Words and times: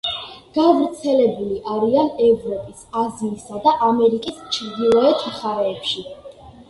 გავრცელებული 0.53 1.59
არიან 1.73 2.09
ევროპის, 2.27 2.81
აზიისა 3.01 3.61
და 3.67 3.75
ამერიკის 3.89 4.41
ჩრდილოეთ 4.57 5.27
მხარეებში. 5.29 6.09